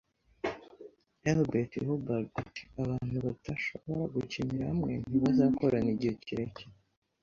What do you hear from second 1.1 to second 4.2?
Elbert Hubbard ati: "Abantu badashobora